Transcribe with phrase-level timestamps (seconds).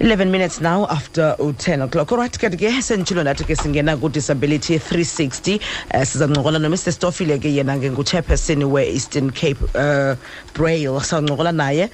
[0.00, 5.54] 11 minutes now after 10 o'clock olright kanti ke senditshilo nathi ke singena ku-disability 360
[5.54, 10.16] um uh, eh, sizancokola nomr stofile ke yena ke nguchairperson we-eastern cape uh,
[10.56, 11.86] braille sawuncokola naye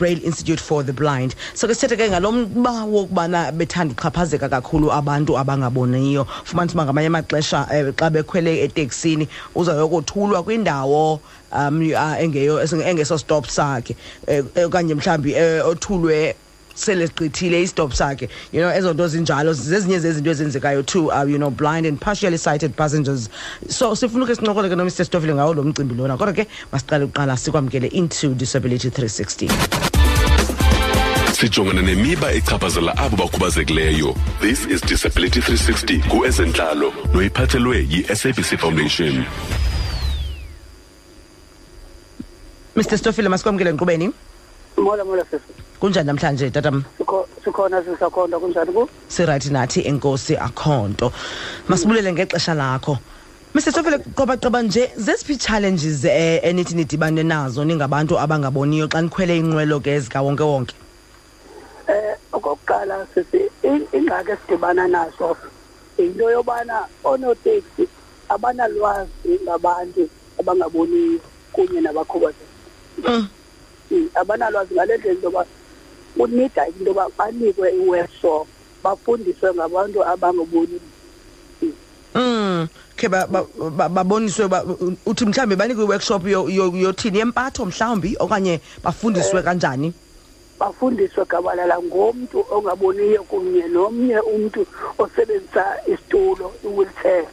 [0.00, 4.88] braille institute for the blind so ke sithethe ke ngalo mba wokubana bethanda uxhaphazeka kakhulu
[5.00, 9.28] abantu abangaboniyo fumanisa uba ngamanye amaxesha um xa bekhwele eteksini
[9.60, 11.04] uzayokothulwa kwindawo
[11.62, 11.76] um
[12.24, 12.56] engeyo
[12.90, 13.92] engeso stop sakhe
[14.66, 15.36] okanye mhlawumbi
[15.72, 16.20] othulwe
[16.74, 21.86] selegqithile istop sakhe you know ezonto zinjalo zezinye zezinto ezenzekayo too uh, you know blind
[21.86, 23.28] and partially sighted passengers
[23.78, 27.06] so sifuna ke sincokole ke no Mr Stofile ngawo lo mcimbi lona kodwa ke masiqale
[27.10, 29.50] uqala sikwamkele into disability 360
[31.40, 39.24] sijongana nemiba echaphazela abo bakhubazekileyo this is disability 360 kuezentlalo noyiphathelwe yi-sabc foundation
[42.76, 44.10] mr stofile masikwamkele nkqubeni
[44.82, 46.84] molo molo sisi kunjani namhlanje tatam
[47.44, 48.82] sikhona sisakhonto kunjani ku
[49.14, 51.06] sirayithi nathi enkosi akhonto
[51.68, 52.94] masibulele ngexesha lakho
[53.54, 59.76] Mr Sofele qoba nje zesiphi challenges eh, enithi nidibane nazo ningabantu abangaboniyo xa nikhwele inqwelo
[59.84, 60.74] ke ezika wonke wonke
[61.88, 63.38] Eh okokuqala sisi
[63.96, 65.36] ingxaki esidibana naso
[65.98, 67.84] into yobana oonoteksi
[68.34, 70.02] abanalwazi ngabantu
[70.40, 71.18] abangaboniyo
[71.54, 72.48] kunye nabakhubazekile
[73.08, 73.26] mm.
[74.22, 75.46] abanalwazi ngale ndlela into yoba
[76.18, 78.46] unida into yoba banikwe i-workshop
[78.84, 80.80] bafundiswe ngabantu abangoboni
[82.14, 83.24] Mm ke ba
[83.88, 84.44] baboniswe
[85.08, 86.22] uthi mhlambe banikwe workshop
[86.84, 89.88] yothini yempatho mhlawumbi okanye bafundiswe eh, kanjani
[90.60, 94.60] bafundiswe gabalala ngomntu ongaboniyo kunye nomnye umntu
[95.02, 97.26] osebenzisa isitulo i-wheelchair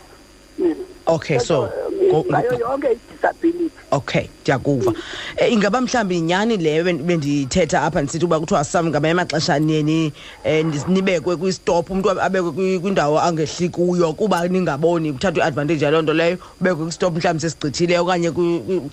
[1.08, 1.70] okay so
[2.10, 4.94] yonke disability okay ndiyakuva
[5.38, 10.66] eh, ingaba mhlambi nyani leyo bendithetha apha ndisithi uba kuthiwa sam ngamanye amaxesha niyeni eh,
[10.90, 16.84] nibekwe kwistop umntu abekwe kwindawo angehli kuyo kuba ningaboni kuthathwa iadvantage yaloo nto leyo ubekwe
[16.88, 18.30] kwistop mhlawumbi sesigqithile okanye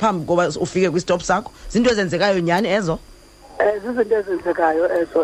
[0.00, 2.94] phambi koba ufike kwistop sakho ziinto ezenzekayo nyani ezo
[3.60, 5.20] um zizinto ezenzekayo ezo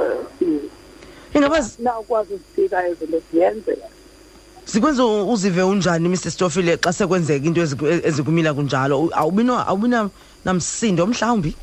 [1.35, 3.89] ingaba nawukwazi uzifika ezo nto ziyenzeka
[4.65, 10.09] sikwenza uzive unjani Mr Stofile xa sekwenzeka into ezikumila kunjalo awubina awubina
[10.45, 11.55] namsindo mhlawumbi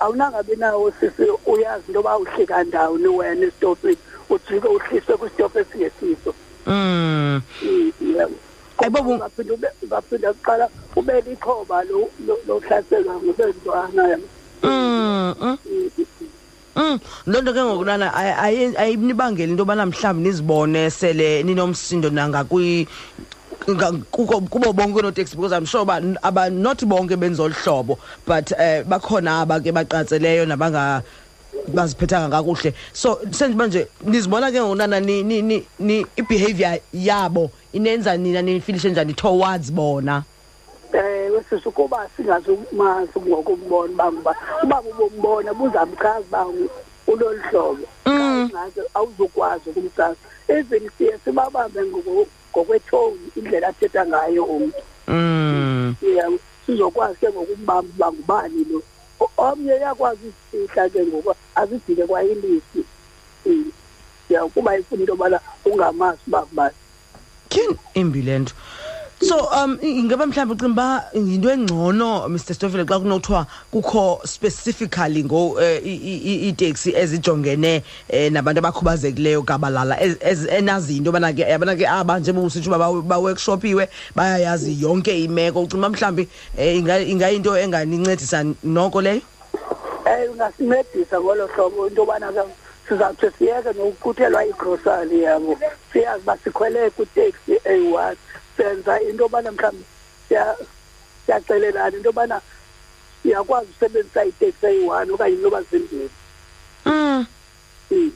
[0.00, 3.96] awunangabe nawo sisi uyazi into yoba uhle kandawoni wena isitophi
[4.30, 6.34] ujike uhliswe kwisitophi esingesiso
[6.66, 8.34] um hmm.
[8.78, 11.82] ayibobungaphinda ungaphinda kuqala ube lixhoba
[12.48, 14.18] lohlaselwa ngobentwana
[14.62, 15.56] um hmm, hmm.
[16.80, 16.98] Mm,
[17.32, 18.06] lonto ke ngokulana
[18.82, 22.88] ayinibangeli into yobana mhlawumbi nizibone sele ninomsindo nangakwi
[24.52, 29.42] kubo bonke noteksi because i'm sure ba aba not bonke benzolu hlobo but eh bakhona
[29.44, 31.02] aba ke baqatseleyo nabanga
[31.76, 33.82] baziphethanga kakuhle so senjiba nje
[34.12, 40.24] nizibona ke ngokunana ni, ni, ni, ni ibehavior yabo inenza nina nifilishe njani towards bona
[41.42, 46.70] sizozwisisa ukuba singazukumazi ngokumbona ubaba uba ubaba ubombona buzamchaza uba
[47.06, 48.50] ulolu hlobo mm.
[48.52, 50.18] ngaze awuzukwazi ukumsazi
[50.48, 54.78] even siye sibabambe ngokwethoni indlela athetha ngayo umntu
[55.08, 55.94] mm.
[56.16, 56.26] ya
[56.66, 58.78] sizokwazi ke ngokumbamba uba ngubani lo
[59.36, 62.80] omnye uyakwazi isifihla ke ngoku azidike kwayilisi
[63.46, 63.72] mm.
[64.28, 66.76] ya kuba ifuna into yobana ungamazi uba kubani
[67.48, 68.54] tyhini imbi le nto
[69.22, 75.60] so um ingaba mhlawumbe ucinga ba into engcono Mr Stofile xa kunothiwa kukho specifically ngo
[75.60, 75.80] eh,
[76.48, 79.98] i-taxi ezijongene eh, nabantu abakhubazekileyo kabalala
[80.56, 82.72] enazinto bana ke yabana ke aba njengoba usitsho
[83.04, 86.24] ba workshop iwe bayayazi yonke imeko ucinga mhlawumbe
[86.56, 89.20] eh, ingayinto enganincedisa noko leyo
[90.08, 92.40] eh ungasincedisa ngolo hlobo into bana ke
[92.88, 95.58] sizawuthi siyeke nokuquthelwa igrosali yabo
[95.92, 98.16] siyazi basikhwele kwiteksi eyi-one
[98.60, 99.84] senza into yobana mhlawumbi
[100.28, 102.36] siyacelelana into yobana
[103.22, 106.06] siyakwazi usebenzisa iteksi eyi-one okanye noba zimbini
[106.86, 107.20] um mm.
[107.88, 108.10] hmm.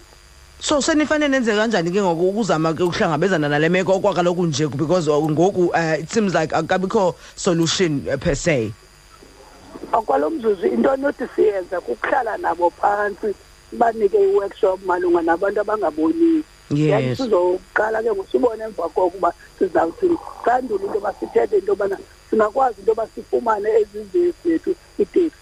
[0.67, 5.17] so senifane nenze kanjani ke ngoku ukuzama ke ukuhlangabezana nale meko okwakaloku nje because uh,
[5.19, 8.73] ngoku uh, it seems like akabikho solution uh, per se
[9.93, 13.33] okwalo mzuzu into anothi siyenza kukuhlala nabo phantsi
[13.73, 19.29] banike i-workshop malunga nabantu abangaboniyo yes sizoqala ke ngosibone emva kokuba
[19.59, 21.97] sizawuthini sandule into yoba sithethe into yobana
[22.31, 25.37] singakwazi into yoba sifumane ezizini zethu iteksi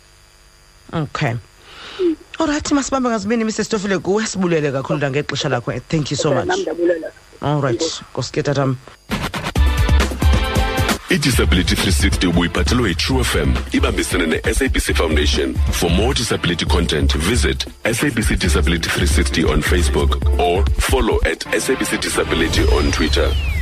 [0.92, 2.16] okay mm.
[2.38, 6.50] olrayithi masibambe ngazibini misesitofile kuwe sibulele kakhulu ndangexesha lakho thank you so much
[7.42, 7.82] all right
[8.14, 8.76] ngosiketatam
[11.12, 12.26] idisability 360
[12.91, 19.61] a True fm ibambisene ne-sabc foundation for more disability content visit sabc disability 360 on
[19.61, 23.62] facebook or follow at sabc disability on twitter